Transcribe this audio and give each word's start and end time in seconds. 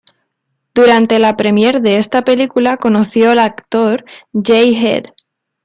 Durante 0.73 1.19
la 1.19 1.37
premiere 1.37 1.79
de 1.79 1.97
esta 1.99 2.23
película 2.23 2.77
conoció 2.77 3.29
al 3.29 3.37
actor 3.37 4.03
Jae 4.33 4.73
Head. 4.75 5.03